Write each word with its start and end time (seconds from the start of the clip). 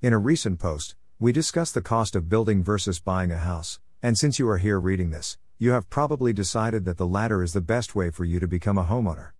In 0.00 0.12
a 0.12 0.18
recent 0.18 0.60
post, 0.60 0.94
we 1.18 1.32
discussed 1.32 1.74
the 1.74 1.82
cost 1.82 2.14
of 2.14 2.28
building 2.28 2.62
versus 2.62 3.00
buying 3.00 3.32
a 3.32 3.38
house, 3.38 3.80
and 4.00 4.16
since 4.16 4.38
you 4.38 4.48
are 4.48 4.58
here 4.58 4.78
reading 4.78 5.10
this, 5.10 5.38
you 5.58 5.72
have 5.72 5.90
probably 5.90 6.32
decided 6.32 6.84
that 6.84 6.98
the 6.98 7.06
latter 7.06 7.42
is 7.42 7.52
the 7.52 7.60
best 7.60 7.96
way 7.96 8.12
for 8.12 8.24
you 8.24 8.38
to 8.38 8.46
become 8.46 8.78
a 8.78 8.84
homeowner. 8.84 9.30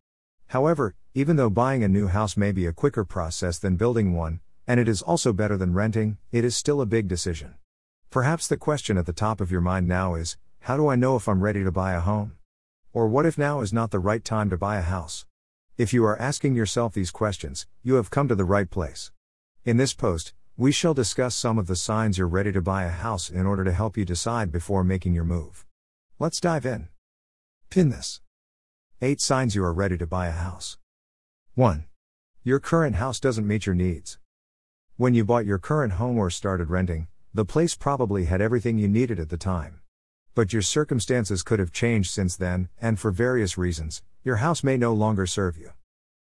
However, 0.48 0.96
even 1.14 1.36
though 1.36 1.48
buying 1.48 1.84
a 1.84 1.88
new 1.88 2.08
house 2.08 2.36
may 2.36 2.50
be 2.50 2.66
a 2.66 2.72
quicker 2.72 3.04
process 3.04 3.56
than 3.56 3.76
building 3.76 4.16
one, 4.16 4.40
and 4.66 4.80
it 4.80 4.88
is 4.88 5.00
also 5.00 5.32
better 5.32 5.56
than 5.56 5.74
renting, 5.74 6.18
it 6.32 6.44
is 6.44 6.56
still 6.56 6.80
a 6.80 6.86
big 6.86 7.06
decision. 7.06 7.54
Perhaps 8.10 8.48
the 8.48 8.56
question 8.56 8.98
at 8.98 9.06
the 9.06 9.12
top 9.12 9.40
of 9.40 9.52
your 9.52 9.60
mind 9.60 9.86
now 9.86 10.16
is 10.16 10.36
how 10.62 10.76
do 10.76 10.88
I 10.88 10.96
know 10.96 11.14
if 11.14 11.28
I'm 11.28 11.40
ready 11.40 11.62
to 11.62 11.70
buy 11.70 11.92
a 11.92 12.00
home? 12.00 12.32
Or 12.92 13.06
what 13.06 13.26
if 13.26 13.38
now 13.38 13.60
is 13.60 13.72
not 13.72 13.92
the 13.92 14.00
right 14.00 14.24
time 14.24 14.50
to 14.50 14.58
buy 14.58 14.78
a 14.78 14.82
house? 14.82 15.24
If 15.76 15.92
you 15.92 16.04
are 16.04 16.20
asking 16.20 16.56
yourself 16.56 16.94
these 16.94 17.12
questions, 17.12 17.68
you 17.84 17.94
have 17.94 18.10
come 18.10 18.26
to 18.26 18.34
the 18.34 18.44
right 18.44 18.68
place. 18.68 19.12
In 19.64 19.76
this 19.76 19.94
post, 19.94 20.32
we 20.60 20.72
shall 20.72 20.92
discuss 20.92 21.36
some 21.36 21.56
of 21.56 21.68
the 21.68 21.76
signs 21.76 22.18
you're 22.18 22.26
ready 22.26 22.50
to 22.50 22.60
buy 22.60 22.82
a 22.82 22.88
house 22.88 23.30
in 23.30 23.46
order 23.46 23.62
to 23.62 23.72
help 23.72 23.96
you 23.96 24.04
decide 24.04 24.50
before 24.50 24.82
making 24.82 25.14
your 25.14 25.22
move. 25.22 25.64
Let's 26.18 26.40
dive 26.40 26.66
in. 26.66 26.88
Pin 27.70 27.90
this. 27.90 28.20
8 29.00 29.20
signs 29.20 29.54
you 29.54 29.62
are 29.62 29.72
ready 29.72 29.96
to 29.96 30.04
buy 30.04 30.26
a 30.26 30.32
house. 30.32 30.76
1. 31.54 31.84
Your 32.42 32.58
current 32.58 32.96
house 32.96 33.20
doesn't 33.20 33.46
meet 33.46 33.66
your 33.66 33.76
needs. 33.76 34.18
When 34.96 35.14
you 35.14 35.24
bought 35.24 35.46
your 35.46 35.60
current 35.60 35.92
home 35.92 36.18
or 36.18 36.28
started 36.28 36.70
renting, 36.70 37.06
the 37.32 37.44
place 37.44 37.76
probably 37.76 38.24
had 38.24 38.40
everything 38.40 38.78
you 38.78 38.88
needed 38.88 39.20
at 39.20 39.28
the 39.28 39.36
time. 39.36 39.78
But 40.34 40.52
your 40.52 40.62
circumstances 40.62 41.44
could 41.44 41.60
have 41.60 41.70
changed 41.70 42.10
since 42.10 42.34
then, 42.34 42.68
and 42.82 42.98
for 42.98 43.12
various 43.12 43.56
reasons, 43.56 44.02
your 44.24 44.36
house 44.36 44.64
may 44.64 44.76
no 44.76 44.92
longer 44.92 45.24
serve 45.24 45.56
you. 45.56 45.70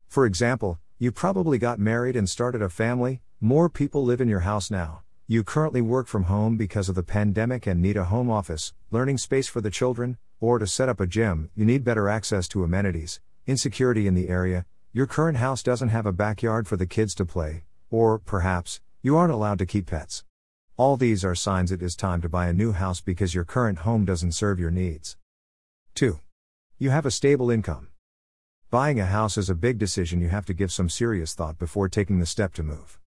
For 0.07 0.27
example, 0.27 0.79
you 0.99 1.11
probably 1.11 1.57
got 1.57 1.79
married 1.79 2.17
and 2.17 2.29
started 2.29 2.61
a 2.61 2.69
family, 2.69 3.23
more 3.41 3.69
people 3.69 4.03
live 4.03 4.23
in 4.23 4.29
your 4.29 4.41
house 4.41 4.71
now. 4.71 5.03
You 5.27 5.45
currently 5.45 5.83
work 5.83 6.07
from 6.07 6.25
home 6.25 6.57
because 6.57 6.89
of 6.89 6.95
the 6.95 7.03
pandemic 7.03 7.67
and 7.67 7.83
need 7.83 7.99
a 7.99 8.05
home 8.05 8.31
office, 8.31 8.73
learning 8.91 9.19
space 9.19 9.47
for 9.47 9.61
the 9.61 9.71
children, 9.71 10.17
or 10.41 10.59
to 10.59 10.67
set 10.67 10.89
up 10.89 11.01
a 11.01 11.07
gym, 11.07 11.51
you 11.55 11.67
need 11.67 11.85
better 11.85 12.09
access 12.09 12.49
to 12.49 12.65
amenities, 12.65 13.21
insecurity 13.47 14.07
in 14.07 14.15
the 14.15 14.31
area, 14.31 14.65
your 14.95 15.07
current 15.07 15.37
house 15.37 15.63
doesn't 15.63 15.91
have 15.91 16.07
a 16.07 16.13
backyard 16.13 16.67
for 16.67 16.79
the 16.79 16.87
kids 16.87 17.15
to 17.17 17.27
play, 17.27 17.65
or, 17.91 18.19
perhaps, 18.19 18.81
you 19.03 19.19
aren't 19.19 19.35
allowed 19.35 19.59
to 19.59 19.67
keep 19.67 19.87
pets. 19.87 20.25
All 20.79 20.97
these 20.97 21.23
are 21.23 21.35
signs 21.35 21.71
it 21.71 21.83
is 21.83 21.95
time 21.95 22.23
to 22.23 22.31
buy 22.31 22.47
a 22.47 22.55
new 22.55 22.73
house 22.73 23.03
because 23.03 23.35
your 23.35 23.45
current 23.45 23.81
home 23.81 24.07
doesn't 24.07 24.33
serve 24.33 24.59
your 24.59 24.71
needs. 24.71 25.19
2. 25.95 26.21
You 26.79 26.89
have 26.89 27.05
a 27.05 27.11
stable 27.11 27.51
income. 27.51 27.89
Buying 28.71 28.99
a 28.99 29.05
house 29.07 29.37
is 29.37 29.51
a 29.51 29.55
big 29.55 29.77
decision 29.77 30.23
you 30.23 30.29
have 30.29 30.47
to 30.47 30.55
give 30.55 30.73
some 30.73 30.89
serious 30.89 31.35
thought 31.35 31.59
before 31.59 31.91
taking 31.91 32.19
the 32.19 32.27
step 32.27 32.55
to 32.55 32.63
move. 32.63 32.99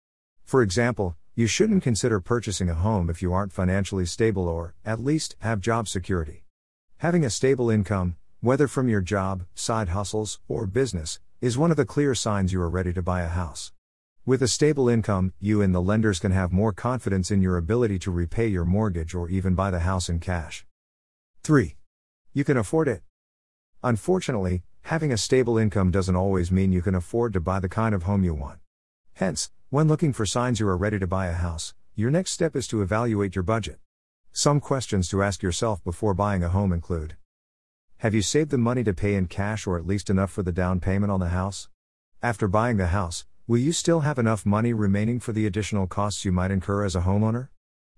For 0.49 0.63
example, 0.63 1.15
you 1.35 1.45
shouldn't 1.45 1.83
consider 1.83 2.19
purchasing 2.19 2.71
a 2.71 2.73
home 2.73 3.07
if 3.07 3.21
you 3.21 3.31
aren't 3.31 3.53
financially 3.53 4.07
stable 4.07 4.47
or, 4.47 4.73
at 4.83 4.99
least, 4.99 5.35
have 5.41 5.61
job 5.61 5.87
security. 5.87 6.43
Having 6.97 7.23
a 7.23 7.29
stable 7.29 7.69
income, 7.69 8.15
whether 8.41 8.67
from 8.67 8.89
your 8.89 9.01
job, 9.01 9.45
side 9.53 9.89
hustles, 9.89 10.39
or 10.47 10.65
business, 10.65 11.19
is 11.39 11.55
one 11.55 11.69
of 11.69 11.77
the 11.77 11.85
clear 11.85 12.15
signs 12.15 12.51
you 12.51 12.59
are 12.63 12.67
ready 12.67 12.91
to 12.93 13.03
buy 13.03 13.21
a 13.21 13.27
house. 13.27 13.73
With 14.25 14.41
a 14.41 14.47
stable 14.47 14.89
income, 14.89 15.33
you 15.39 15.61
and 15.61 15.71
the 15.71 15.83
lenders 15.83 16.17
can 16.17 16.31
have 16.31 16.51
more 16.51 16.73
confidence 16.73 17.29
in 17.29 17.43
your 17.43 17.55
ability 17.55 17.99
to 17.99 18.09
repay 18.09 18.47
your 18.47 18.65
mortgage 18.65 19.13
or 19.13 19.29
even 19.29 19.53
buy 19.53 19.69
the 19.69 19.81
house 19.81 20.09
in 20.09 20.19
cash. 20.19 20.65
3. 21.43 21.75
You 22.33 22.43
can 22.43 22.57
afford 22.57 22.87
it. 22.87 23.03
Unfortunately, 23.83 24.63
having 24.81 25.11
a 25.11 25.17
stable 25.17 25.59
income 25.59 25.91
doesn't 25.91 26.15
always 26.15 26.51
mean 26.51 26.71
you 26.71 26.81
can 26.81 26.95
afford 26.95 27.33
to 27.33 27.39
buy 27.39 27.59
the 27.59 27.69
kind 27.69 27.93
of 27.93 28.01
home 28.01 28.23
you 28.23 28.33
want. 28.33 28.57
Hence, 29.13 29.51
when 29.71 29.87
looking 29.87 30.11
for 30.11 30.25
signs 30.25 30.59
you 30.59 30.67
are 30.67 30.75
ready 30.75 30.97
to 30.97 31.05
buy 31.05 31.27
a 31.27 31.33
house, 31.33 31.75
your 31.93 32.09
next 32.09 32.31
step 32.31 32.55
is 32.55 32.65
to 32.65 32.81
evaluate 32.81 33.35
your 33.35 33.43
budget. 33.43 33.77
Some 34.31 34.59
questions 34.59 35.07
to 35.09 35.21
ask 35.21 35.43
yourself 35.43 35.83
before 35.83 36.15
buying 36.15 36.43
a 36.43 36.49
home 36.49 36.73
include 36.73 37.17
Have 37.97 38.15
you 38.15 38.23
saved 38.23 38.49
the 38.49 38.57
money 38.57 38.83
to 38.83 38.95
pay 38.95 39.13
in 39.13 39.27
cash 39.27 39.67
or 39.67 39.77
at 39.77 39.85
least 39.85 40.09
enough 40.09 40.31
for 40.31 40.41
the 40.41 40.51
down 40.51 40.79
payment 40.79 41.11
on 41.11 41.19
the 41.19 41.29
house? 41.29 41.69
After 42.23 42.47
buying 42.47 42.77
the 42.77 42.87
house, 42.87 43.25
will 43.45 43.59
you 43.59 43.71
still 43.71 43.99
have 43.99 44.17
enough 44.17 44.43
money 44.43 44.73
remaining 44.73 45.19
for 45.19 45.33
the 45.33 45.45
additional 45.45 45.85
costs 45.85 46.25
you 46.25 46.31
might 46.31 46.49
incur 46.49 46.83
as 46.83 46.95
a 46.95 47.01
homeowner? 47.01 47.49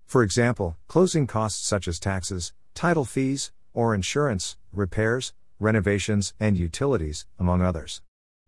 For 0.04 0.22
example, 0.22 0.76
closing 0.88 1.26
costs 1.26 1.66
such 1.66 1.88
as 1.88 1.98
taxes, 1.98 2.52
title 2.74 3.06
fees, 3.06 3.50
or 3.72 3.94
insurance, 3.94 4.58
repairs, 4.74 5.32
renovations, 5.58 6.34
and 6.38 6.58
utilities, 6.58 7.24
among 7.38 7.62
others. 7.62 8.02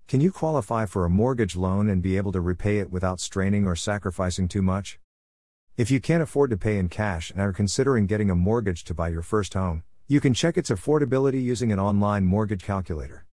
Can 0.07 0.21
you 0.21 0.31
qualify 0.31 0.85
for 0.85 1.07
a 1.07 1.11
mortgage 1.11 1.57
loan 1.57 1.89
and 1.89 2.03
be 2.03 2.19
able 2.19 2.31
to 2.33 2.41
repay 2.41 2.79
it 2.79 2.91
without 2.91 3.21
straining 3.21 3.67
or 3.67 3.75
sacrificing 3.75 4.49
too 4.49 4.61
much? 4.61 4.99
If 5.79 5.91
you 5.91 5.99
can't 5.99 6.23
afford 6.23 6.51
to 6.51 6.59
pay 6.59 6.77
in 6.77 6.91
cash 6.91 7.31
and 7.31 7.41
are 7.41 7.55
considering 7.55 8.07
getting 8.07 8.31
a 8.31 8.35
mortgage 8.35 8.85
to 8.85 8.95
buy 8.95 9.09
your 9.09 9.23
first 9.23 9.55
home, 9.55 9.83
you 10.07 10.21
can 10.21 10.35
check 10.35 10.59
its 10.59 10.69
affordability 10.69 11.43
using 11.43 11.73
an 11.73 11.81
online 11.81 12.27
mortgage 12.27 12.63
calculator. 12.63 13.25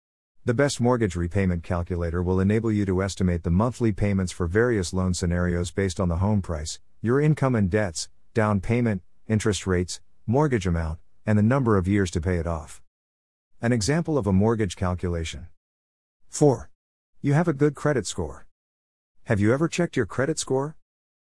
The 0.44 0.54
best 0.54 0.80
mortgage 0.80 1.16
repayment 1.16 1.64
calculator 1.64 2.22
will 2.22 2.38
enable 2.38 2.70
you 2.70 2.86
to 2.86 3.02
estimate 3.02 3.42
the 3.42 3.50
monthly 3.50 3.90
payments 3.90 4.30
for 4.30 4.46
various 4.46 4.92
loan 4.92 5.12
scenarios 5.12 5.72
based 5.72 5.98
on 5.98 6.08
the 6.08 6.18
home 6.18 6.40
price, 6.40 6.78
your 7.02 7.20
income 7.20 7.56
and 7.56 7.68
debts, 7.68 8.08
down 8.32 8.60
payment, 8.60 9.02
interest 9.26 9.66
rates, 9.66 10.00
mortgage 10.24 10.68
amount, 10.68 11.00
and 11.26 11.36
the 11.36 11.42
number 11.42 11.76
of 11.76 11.88
years 11.88 12.12
to 12.12 12.20
pay 12.20 12.36
it 12.36 12.46
off. 12.46 12.80
An 13.60 13.72
example 13.72 14.16
of 14.16 14.28
a 14.28 14.32
mortgage 14.32 14.76
calculation. 14.76 15.48
4. 16.30 16.70
You 17.20 17.34
have 17.34 17.48
a 17.48 17.52
good 17.52 17.74
credit 17.74 18.06
score. 18.06 18.46
Have 19.24 19.40
you 19.40 19.52
ever 19.52 19.66
checked 19.66 19.96
your 19.96 20.06
credit 20.06 20.38
score? 20.38 20.76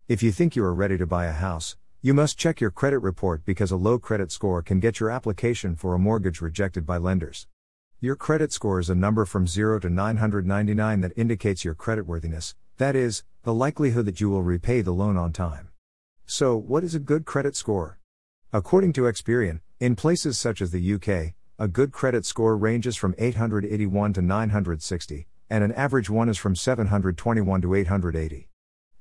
If 0.08 0.22
you 0.22 0.32
think 0.32 0.56
you 0.56 0.64
are 0.64 0.74
ready 0.74 1.00
to 1.00 1.08
buy 1.08 1.26
a 1.26 1.34
house, 1.34 1.76
you 2.02 2.14
must 2.14 2.38
check 2.38 2.62
your 2.62 2.70
credit 2.70 3.00
report 3.00 3.44
because 3.44 3.72
a 3.72 3.76
low 3.76 3.98
credit 3.98 4.32
score 4.32 4.62
can 4.62 4.80
get 4.80 5.00
your 5.00 5.10
application 5.10 5.76
for 5.76 5.96
a 5.96 6.00
mortgage 6.00 6.42
rejected 6.42 6.86
by 6.86 6.98
lenders. 6.98 7.48
Your 8.00 8.16
credit 8.16 8.54
score 8.54 8.80
is 8.80 8.90
a 8.90 8.96
number 8.96 9.26
from 9.26 9.48
0 9.48 9.80
to 9.80 9.90
999 9.90 11.02
that 11.02 11.18
indicates 11.18 11.66
your 11.66 11.76
creditworthiness, 11.76 12.54
that 12.78 12.96
is, 12.96 13.24
the 13.44 13.54
likelihood 13.54 14.06
that 14.06 14.22
you 14.22 14.30
will 14.30 14.44
repay 14.44 14.82
the 14.82 14.94
loan 14.94 15.18
on 15.18 15.34
time. 15.34 15.70
So, 16.28 16.56
what 16.56 16.84
is 16.84 16.94
a 16.94 17.00
good 17.00 17.26
credit 17.26 17.56
score? 17.56 18.00
According 18.54 18.94
to 18.94 19.02
Experian, 19.02 19.62
in 19.80 19.96
places 19.96 20.40
such 20.40 20.62
as 20.62 20.70
the 20.70 20.94
UK, 20.94 21.34
a 21.62 21.68
good 21.68 21.92
credit 21.92 22.26
score 22.26 22.56
ranges 22.56 22.96
from 22.96 23.14
881 23.18 24.14
to 24.14 24.22
960, 24.22 25.28
and 25.50 25.62
an 25.62 25.74
average 25.74 26.10
one 26.10 26.30
is 26.30 26.38
from 26.38 26.56
721 26.56 27.62
to 27.62 27.76
880. 27.76 28.48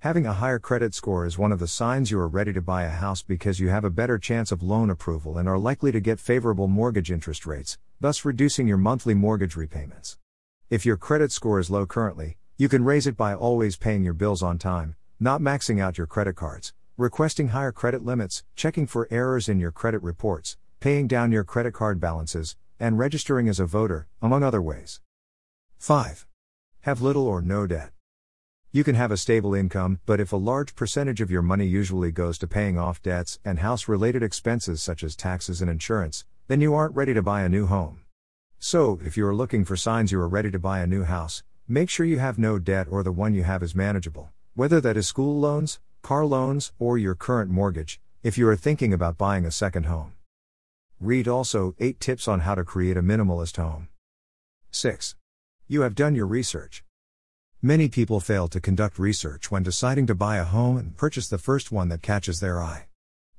Having 0.01 0.27
a 0.27 0.33
higher 0.33 0.59
credit 0.59 0.93
score 0.93 1.25
is 1.25 1.39
one 1.39 1.53
of 1.53 1.61
the 1.61 1.69
signs 1.69 2.11
you 2.11 2.19
are 2.19 2.27
ready 2.27 2.53
to 2.53 2.61
buy 2.61 2.83
a 2.83 2.91
house 2.91 3.23
because 3.23 3.61
you 3.61 3.69
have 3.69 3.85
a 3.85 3.91
better 3.91 4.19
chance 4.19 4.51
of 4.51 4.61
loan 4.61 4.91
approval 4.91 5.39
and 5.39 5.49
are 5.49 5.57
likely 5.57 5.93
to 5.93 6.01
get 6.01 6.19
favorable 6.19 6.67
mortgage 6.67 7.13
interest 7.13 7.47
rates, 7.47 7.79
thus 8.01 8.25
reducing 8.25 8.67
your 8.67 8.77
monthly 8.77 9.15
mortgage 9.15 9.55
repayments. 9.55 10.19
If 10.69 10.85
your 10.85 10.97
credit 10.97 11.31
score 11.31 11.61
is 11.61 11.71
low 11.71 11.87
currently, 11.87 12.39
you 12.57 12.69
can 12.69 12.83
raise 12.83 13.07
it 13.07 13.17
by 13.17 13.37
always 13.37 13.77
paying 13.77 14.03
your 14.03 14.15
bills 14.15 14.43
on 14.43 14.59
time, 14.59 14.97
not 15.21 15.41
maxing 15.41 15.81
out 15.81 15.97
your 15.97 16.09
credit 16.09 16.35
cards, 16.35 16.73
requesting 16.97 17.49
higher 17.49 17.71
credit 17.71 18.05
limits, 18.05 18.43
checking 18.57 18.89
for 18.89 19.07
errors 19.13 19.49
in 19.49 19.61
your 19.61 19.71
credit 19.71 20.03
reports, 20.03 20.57
paying 20.81 21.09
down 21.09 21.33
your 21.33 21.45
credit 21.45 21.75
card 21.75 21.99
balances, 21.99 22.57
and 22.79 22.99
registering 22.99 23.49
as 23.49 23.59
a 23.59 23.67
voter, 23.67 24.07
among 24.23 24.43
other 24.43 24.63
ways. 24.63 25.01
5. 25.79 26.27
Have 26.83 27.03
little 27.03 27.27
or 27.27 27.43
no 27.43 27.67
debt. 27.67 27.91
You 28.71 28.85
can 28.85 28.95
have 28.95 29.11
a 29.11 29.17
stable 29.17 29.55
income, 29.55 29.99
but 30.07 30.21
if 30.21 30.33
a 30.33 30.37
large 30.37 30.77
percentage 30.77 31.21
of 31.21 31.31
your 31.31 31.43
money 31.43 31.67
usually 31.67 32.13
goes 32.13 32.39
to 32.39 32.47
paying 32.47 32.79
off 32.79 33.03
debts 33.03 33.39
and 33.45 33.59
house 33.59 33.89
related 33.89 34.23
expenses 34.23 34.83
such 34.83 35.03
as 35.03 35.17
taxes 35.17 35.61
and 35.61 35.71
insurance, 35.71 36.25
then 36.49 36.61
you 36.61 36.75
aren't 36.75 36.95
ready 36.95 37.15
to 37.15 37.23
buy 37.23 37.43
a 37.43 37.49
new 37.49 37.67
home. 37.67 38.03
So, 38.59 39.01
if 39.05 39.17
you 39.17 39.27
are 39.27 39.35
looking 39.35 39.65
for 39.65 39.77
signs 39.77 40.13
you 40.13 40.21
are 40.21 40.29
ready 40.29 40.51
to 40.51 40.59
buy 40.59 40.81
a 40.81 40.87
new 40.87 41.05
house, 41.05 41.43
make 41.67 41.91
sure 41.91 42.07
you 42.07 42.19
have 42.19 42.39
no 42.39 42.59
debt 42.59 42.87
or 42.91 43.03
the 43.03 43.13
one 43.13 43.35
you 43.35 43.43
have 43.43 43.63
is 43.63 43.75
manageable, 43.75 44.31
whether 44.55 44.81
that 44.81 44.97
is 44.97 45.09
school 45.09 45.41
loans, 45.41 45.81
car 46.03 46.25
loans, 46.25 46.73
or 46.79 46.99
your 46.99 47.15
current 47.15 47.51
mortgage, 47.51 48.01
if 48.23 48.37
you 48.37 48.49
are 48.49 48.57
thinking 48.57 48.93
about 48.93 49.19
buying 49.19 49.45
a 49.45 49.51
second 49.51 49.85
home. 49.85 50.13
Read 51.01 51.29
also 51.29 51.77
8 51.79 52.01
tips 52.01 52.27
on 52.27 52.41
how 52.41 52.57
to 52.57 52.65
create 52.65 52.97
a 52.97 53.03
minimalist 53.03 53.57
home. 53.57 53.87
6. 54.73 55.15
You 55.69 55.83
have 55.83 55.95
done 55.95 56.17
your 56.17 56.27
research. 56.27 56.83
Many 57.63 57.89
people 57.89 58.19
fail 58.19 58.49
to 58.49 58.61
conduct 58.61 58.99
research 58.99 59.49
when 59.49 59.63
deciding 59.63 60.09
to 60.09 60.17
buy 60.17 60.39
a 60.39 60.45
home 60.45 60.77
and 60.77 60.97
purchase 60.97 61.29
the 61.29 61.39
first 61.39 61.71
one 61.71 61.89
that 61.91 62.03
catches 62.03 62.41
their 62.41 62.61
eye. 62.61 62.89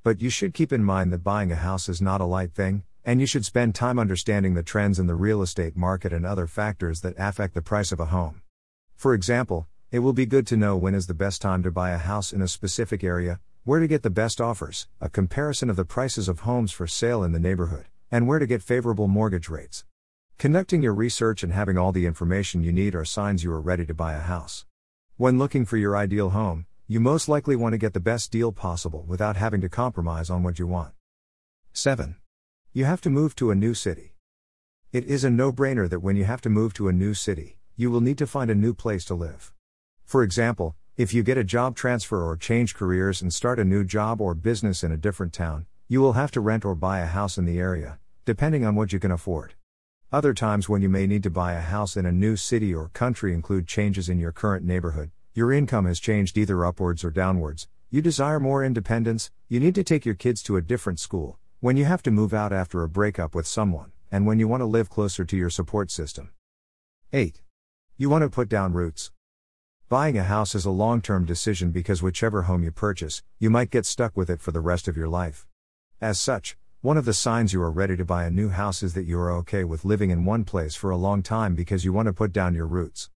But 0.02 0.22
you 0.22 0.30
should 0.30 0.54
keep 0.54 0.72
in 0.72 0.82
mind 0.82 1.12
that 1.12 1.22
buying 1.22 1.52
a 1.52 1.56
house 1.56 1.86
is 1.86 2.00
not 2.00 2.22
a 2.22 2.24
light 2.24 2.54
thing, 2.54 2.84
and 3.04 3.20
you 3.20 3.26
should 3.26 3.44
spend 3.44 3.74
time 3.74 3.98
understanding 3.98 4.54
the 4.54 4.62
trends 4.62 4.98
in 4.98 5.06
the 5.06 5.14
real 5.14 5.42
estate 5.42 5.76
market 5.76 6.14
and 6.14 6.24
other 6.24 6.46
factors 6.46 7.02
that 7.02 7.14
affect 7.18 7.52
the 7.52 7.60
price 7.60 7.92
of 7.92 8.00
a 8.00 8.06
home. 8.06 8.40
For 8.96 9.12
example, 9.12 9.66
it 9.90 9.98
will 9.98 10.14
be 10.14 10.24
good 10.24 10.46
to 10.46 10.56
know 10.56 10.78
when 10.78 10.94
is 10.94 11.08
the 11.08 11.14
best 11.14 11.42
time 11.42 11.62
to 11.64 11.70
buy 11.70 11.90
a 11.90 11.98
house 11.98 12.32
in 12.32 12.40
a 12.40 12.48
specific 12.48 13.04
area, 13.04 13.38
where 13.70 13.78
to 13.78 13.86
get 13.86 14.02
the 14.02 14.10
best 14.10 14.40
offers, 14.40 14.88
a 15.00 15.08
comparison 15.08 15.70
of 15.70 15.76
the 15.76 15.84
prices 15.84 16.28
of 16.28 16.40
homes 16.40 16.72
for 16.72 16.88
sale 16.88 17.22
in 17.22 17.30
the 17.30 17.38
neighborhood, 17.38 17.86
and 18.10 18.26
where 18.26 18.40
to 18.40 18.46
get 18.48 18.60
favorable 18.60 19.06
mortgage 19.06 19.48
rates. 19.48 19.84
Conducting 20.38 20.82
your 20.82 20.92
research 20.92 21.44
and 21.44 21.52
having 21.52 21.78
all 21.78 21.92
the 21.92 22.04
information 22.04 22.64
you 22.64 22.72
need 22.72 22.96
are 22.96 23.04
signs 23.04 23.44
you 23.44 23.52
are 23.52 23.60
ready 23.60 23.86
to 23.86 23.94
buy 23.94 24.14
a 24.14 24.18
house. 24.18 24.66
When 25.18 25.38
looking 25.38 25.64
for 25.64 25.76
your 25.76 25.96
ideal 25.96 26.30
home, 26.30 26.66
You 26.92 26.98
most 26.98 27.28
likely 27.28 27.54
want 27.54 27.72
to 27.74 27.78
get 27.78 27.94
the 27.94 28.00
best 28.00 28.32
deal 28.32 28.50
possible 28.50 29.04
without 29.06 29.36
having 29.36 29.60
to 29.60 29.68
compromise 29.68 30.28
on 30.28 30.42
what 30.42 30.58
you 30.58 30.66
want. 30.66 30.92
7. 31.72 32.16
You 32.72 32.84
have 32.84 33.00
to 33.02 33.10
move 33.10 33.36
to 33.36 33.52
a 33.52 33.54
new 33.54 33.74
city. 33.74 34.16
It 34.90 35.04
is 35.04 35.22
a 35.22 35.30
no 35.30 35.52
brainer 35.52 35.88
that 35.88 36.00
when 36.00 36.16
you 36.16 36.24
have 36.24 36.40
to 36.40 36.50
move 36.50 36.74
to 36.74 36.88
a 36.88 36.92
new 36.92 37.14
city, 37.14 37.58
you 37.76 37.92
will 37.92 38.00
need 38.00 38.18
to 38.18 38.26
find 38.26 38.50
a 38.50 38.56
new 38.56 38.74
place 38.74 39.04
to 39.04 39.14
live. 39.14 39.52
For 40.04 40.24
example, 40.24 40.74
if 41.00 41.14
you 41.14 41.22
get 41.22 41.38
a 41.38 41.42
job 41.42 41.74
transfer 41.74 42.22
or 42.22 42.36
change 42.36 42.74
careers 42.74 43.22
and 43.22 43.32
start 43.32 43.58
a 43.58 43.64
new 43.64 43.82
job 43.82 44.20
or 44.20 44.34
business 44.34 44.84
in 44.84 44.92
a 44.92 44.98
different 44.98 45.32
town, 45.32 45.64
you 45.88 45.98
will 45.98 46.12
have 46.12 46.30
to 46.30 46.42
rent 46.42 46.62
or 46.62 46.74
buy 46.74 46.98
a 46.98 47.06
house 47.06 47.38
in 47.38 47.46
the 47.46 47.58
area, 47.58 47.98
depending 48.26 48.66
on 48.66 48.74
what 48.74 48.92
you 48.92 49.00
can 49.00 49.10
afford. 49.10 49.54
Other 50.12 50.34
times 50.34 50.68
when 50.68 50.82
you 50.82 50.90
may 50.90 51.06
need 51.06 51.22
to 51.22 51.30
buy 51.30 51.54
a 51.54 51.62
house 51.62 51.96
in 51.96 52.04
a 52.04 52.12
new 52.12 52.36
city 52.36 52.74
or 52.74 52.90
country 52.90 53.32
include 53.32 53.66
changes 53.66 54.10
in 54.10 54.18
your 54.18 54.30
current 54.30 54.62
neighborhood, 54.62 55.10
your 55.32 55.54
income 55.54 55.86
has 55.86 56.00
changed 56.00 56.36
either 56.36 56.66
upwards 56.66 57.02
or 57.02 57.10
downwards, 57.10 57.66
you 57.88 58.02
desire 58.02 58.38
more 58.38 58.62
independence, 58.62 59.30
you 59.48 59.58
need 59.58 59.76
to 59.76 59.82
take 59.82 60.04
your 60.04 60.14
kids 60.14 60.42
to 60.42 60.58
a 60.58 60.60
different 60.60 61.00
school, 61.00 61.38
when 61.60 61.78
you 61.78 61.86
have 61.86 62.02
to 62.02 62.10
move 62.10 62.34
out 62.34 62.52
after 62.52 62.82
a 62.82 62.90
breakup 62.90 63.34
with 63.34 63.46
someone, 63.46 63.92
and 64.12 64.26
when 64.26 64.38
you 64.38 64.46
want 64.46 64.60
to 64.60 64.66
live 64.66 64.90
closer 64.90 65.24
to 65.24 65.34
your 65.34 65.48
support 65.48 65.90
system. 65.90 66.28
8. 67.10 67.40
You 67.96 68.10
want 68.10 68.20
to 68.20 68.28
put 68.28 68.50
down 68.50 68.74
roots. 68.74 69.10
Buying 69.90 70.16
a 70.16 70.22
house 70.22 70.54
is 70.54 70.64
a 70.64 70.70
long 70.70 71.00
term 71.02 71.24
decision 71.24 71.72
because 71.72 72.00
whichever 72.00 72.42
home 72.42 72.62
you 72.62 72.70
purchase, 72.70 73.24
you 73.40 73.50
might 73.50 73.72
get 73.72 73.84
stuck 73.84 74.16
with 74.16 74.30
it 74.30 74.40
for 74.40 74.52
the 74.52 74.60
rest 74.60 74.86
of 74.86 74.96
your 74.96 75.08
life. 75.08 75.48
As 76.00 76.20
such, 76.20 76.56
one 76.80 76.96
of 76.96 77.06
the 77.06 77.12
signs 77.12 77.52
you 77.52 77.60
are 77.60 77.72
ready 77.72 77.96
to 77.96 78.04
buy 78.04 78.24
a 78.24 78.30
new 78.30 78.50
house 78.50 78.84
is 78.84 78.94
that 78.94 79.02
you 79.04 79.18
are 79.18 79.32
okay 79.38 79.64
with 79.64 79.84
living 79.84 80.10
in 80.10 80.24
one 80.24 80.44
place 80.44 80.76
for 80.76 80.90
a 80.90 80.96
long 80.96 81.24
time 81.24 81.56
because 81.56 81.84
you 81.84 81.92
want 81.92 82.06
to 82.06 82.12
put 82.12 82.32
down 82.32 82.54
your 82.54 82.68
roots. 82.68 83.10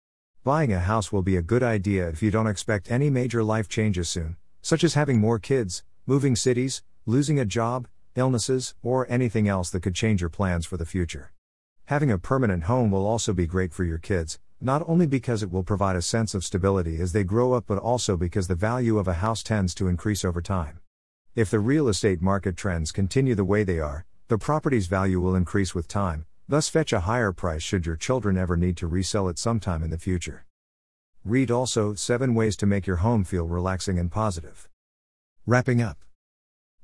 Buying 0.45 0.73
a 0.73 0.81
house 0.81 1.13
will 1.13 1.21
be 1.21 1.37
a 1.37 1.43
good 1.43 1.63
idea 1.63 2.09
if 2.09 2.23
you 2.23 2.31
don't 2.31 2.47
expect 2.47 2.91
any 2.91 3.11
major 3.11 3.45
life 3.45 3.69
changes 3.69 4.09
soon, 4.09 4.39
such 4.63 4.83
as 4.83 4.95
having 4.95 5.21
more 5.21 5.39
kids, 5.39 5.85
moving 6.07 6.35
cities, 6.35 6.83
losing 7.05 7.39
a 7.39 7.45
job, 7.45 7.87
illnesses, 8.15 8.75
or 8.83 9.07
anything 9.11 9.47
else 9.47 9.69
that 9.69 9.83
could 9.83 9.95
change 9.95 10.23
your 10.23 10.31
plans 10.31 10.65
for 10.65 10.79
the 10.79 10.87
future. 10.87 11.35
Having 11.85 12.13
a 12.13 12.17
permanent 12.17 12.63
home 12.63 12.91
will 12.91 13.07
also 13.07 13.35
be 13.35 13.47
great 13.47 13.75
for 13.75 13.85
your 13.85 13.99
kids, 13.99 14.39
not 14.63 14.83
only 14.87 15.07
because 15.07 15.43
it 15.43 15.51
will 15.51 15.65
provide 15.65 15.97
a 15.97 16.03
sense 16.03 16.35
of 16.35 16.45
stability 16.45 17.01
as 17.01 17.13
they 17.13 17.25
grow 17.25 17.53
up, 17.53 17.65
but 17.67 17.79
also 17.79 18.17
because 18.17 18.49
the 18.49 18.55
value 18.55 18.99
of 18.99 19.09
a 19.09 19.15
house 19.15 19.43
tends 19.43 19.75
to 19.75 19.89
increase 19.89 20.25
over 20.25 20.41
time. 20.41 20.79
If 21.35 21.51
the 21.51 21.59
real 21.59 21.89
estate 21.89 22.23
market 22.23 22.57
trends 22.57 22.93
continue 22.93 23.35
the 23.35 23.45
way 23.45 23.65
they 23.65 23.81
are, 23.81 24.05
the 24.29 24.39
property's 24.39 24.87
value 24.87 25.21
will 25.21 25.35
increase 25.35 25.75
with 25.75 25.89
time, 25.89 26.27
thus 26.49 26.69
fetch 26.69 26.93
a 26.93 27.01
higher 27.01 27.33
price 27.33 27.63
should 27.63 27.87
your 27.87 27.97
children 27.97 28.37
ever 28.37 28.57
need 28.57 28.77
to 28.77 28.87
resell 28.87 29.29
it 29.29 29.39
sometime 29.39 29.83
in 29.83 29.91
the 29.91 29.99
future. 29.99 30.45
Read 31.25 31.51
also 31.51 31.95
7 31.95 32.35
ways 32.35 32.57
to 32.57 32.67
make 32.67 32.87
your 32.87 32.97
home 32.97 33.25
feel 33.25 33.47
relaxing 33.47 33.99
and 33.99 34.11
positive. 34.11 34.69
Wrapping 35.47 35.83
up. 35.83 35.99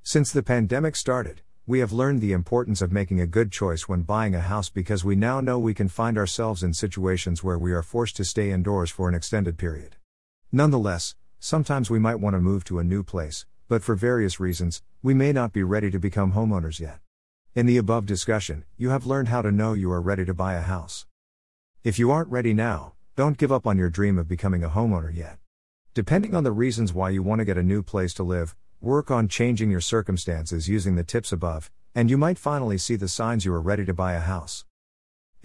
Since 0.03 0.33
the 0.33 0.43
pandemic 0.43 0.97
started, 0.97 1.43
we 1.69 1.81
have 1.81 1.93
learned 1.93 2.23
the 2.23 2.33
importance 2.33 2.81
of 2.81 2.91
making 2.91 3.21
a 3.21 3.27
good 3.27 3.53
choice 3.53 3.87
when 3.87 4.01
buying 4.01 4.35
a 4.35 4.41
house 4.41 4.71
because 4.71 5.05
we 5.05 5.15
now 5.15 5.39
know 5.39 5.59
we 5.59 5.75
can 5.75 5.87
find 5.87 6.17
ourselves 6.17 6.63
in 6.63 6.73
situations 6.73 7.45
where 7.45 7.59
we 7.59 7.73
are 7.73 7.83
forced 7.83 8.17
to 8.17 8.25
stay 8.25 8.51
indoors 8.51 8.91
for 8.91 9.07
an 9.07 9.15
extended 9.15 9.59
period. 9.59 9.95
Nonetheless, 10.51 11.15
sometimes 11.39 11.91
we 11.91 11.99
might 11.99 12.21
want 12.21 12.33
to 12.33 12.41
move 12.41 12.65
to 12.65 12.79
a 12.79 12.85
new 12.85 13.03
place, 13.03 13.45
but 13.69 13.83
for 13.83 13.95
various 13.95 14.41
reasons, 14.41 14.83
we 15.03 15.13
may 15.13 15.31
not 15.31 15.53
be 15.53 15.63
ready 15.63 15.91
to 15.91 15.99
become 15.99 16.33
homeowners 16.33 16.81
yet. 16.81 17.01
In 17.55 17.67
the 17.67 17.77
above 17.77 18.07
discussion, 18.07 18.65
you 18.79 18.89
have 18.89 19.05
learned 19.05 19.29
how 19.29 19.43
to 19.43 19.53
know 19.53 19.75
you 19.75 19.93
are 19.93 20.01
ready 20.01 20.25
to 20.25 20.33
buy 20.33 20.55
a 20.55 20.63
house. 20.63 21.05
If 21.85 21.99
you 21.99 22.11
aren't 22.11 22.31
ready 22.31 22.55
now, 22.55 22.95
don't 23.15 23.37
give 23.37 23.53
up 23.53 23.67
on 23.67 23.77
your 23.77 23.91
dream 23.91 24.17
of 24.17 24.27
becoming 24.27 24.65
a 24.65 24.71
homeowner 24.71 25.15
yet. 25.15 25.37
Depending 25.93 26.35
on 26.35 26.45
the 26.45 26.51
reasons 26.51 26.95
why 26.95 27.11
you 27.11 27.23
want 27.23 27.41
to 27.41 27.45
get 27.45 27.59
a 27.59 27.63
new 27.63 27.83
place 27.83 28.15
to 28.15 28.23
live, 28.23 28.57
work 28.81 29.11
on 29.11 29.29
changing 29.29 29.71
your 29.71 29.81
circumstances 29.81 30.69
using 30.69 30.97
the 30.97 31.05
tips 31.05 31.33
above, 31.33 31.71
and 31.95 32.11
you 32.11 32.19
might 32.19 32.39
finally 32.39 32.79
see 32.79 32.97
the 32.97 33.09
signs 33.09 33.45
you 33.45 33.53
are 33.53 33.61
ready 33.61 33.85
to 33.85 33.95
buy 33.95 34.15
a 34.15 34.21
house 34.21 34.65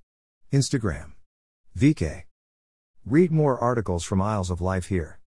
Instagram, 0.52 1.14
VK. 1.78 2.24
Read 3.08 3.32
more 3.32 3.60
articles 3.60 4.04
from 4.04 4.20
Aisles 4.20 4.50
of 4.50 4.62
Life 4.62 4.88
here. 4.88 5.20